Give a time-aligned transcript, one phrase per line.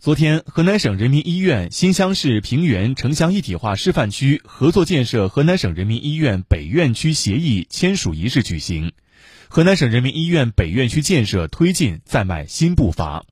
[0.00, 8.92] 昨天河南省人民医院新乡市平原城乡一体化示范区合作建设河南省人民医院北院区协议签署仪式举行。
[9.48, 13.26] 河南省人民医院北院区建设推进再迈新步伐。